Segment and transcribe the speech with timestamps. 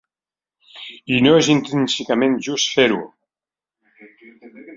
[1.17, 2.99] I no és intrínsecament just fer-ho.